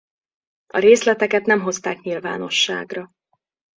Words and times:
A 0.67 0.77
részleteket 0.77 1.45
nem 1.45 1.61
hozták 1.61 2.01
nyilvánosságra. 2.01 3.11